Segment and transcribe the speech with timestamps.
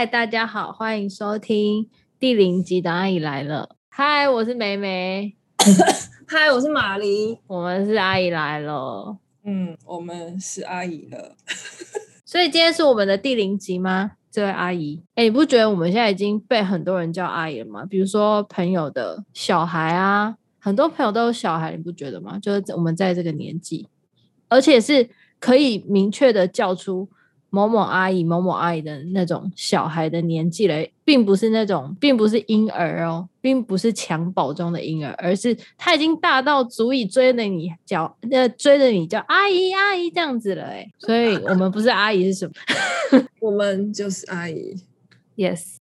[0.00, 1.86] 嗨，大家好，欢迎收听
[2.18, 3.76] 第零集的阿姨来了。
[3.90, 5.36] 嗨，我是梅梅。
[6.26, 7.38] 嗨，我是玛丽。
[7.46, 9.18] 我们是阿姨来了。
[9.44, 11.36] 嗯，我们是阿姨了。
[12.24, 14.12] 所以今天是我们的第零集吗？
[14.30, 17.84] 这位阿姨，哎，你不觉得我们现在已经被很多人叫阿姨了吗？
[17.84, 22.38] 比如说朋友的小孩啊，很多朋友都有小孩，你不觉得吗？
[22.38, 23.86] 就是我们在这个年纪，
[24.48, 27.10] 而且是可以明确的叫出。
[27.50, 42.52] 某某阿姨、某某阿姨的那种小孩的年纪了，并不是那种，并不是婴儿哦，并不是襁褓中的婴儿，而是他已经大到足以追着你叫，呃，追着你叫阿姨、阿姨这样子了，哎，所以我们不是阿姨是什么？
[43.40, 44.76] 我们就是阿姨。
[45.36, 45.76] Yes，